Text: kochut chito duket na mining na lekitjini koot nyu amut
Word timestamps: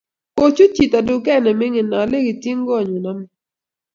kochut 0.37 0.71
chito 0.75 0.99
duket 1.07 1.39
na 1.43 1.51
mining 1.59 1.89
na 1.89 1.99
lekitjini 2.11 2.63
koot 2.67 2.85
nyu 2.89 2.99
amut 3.11 3.29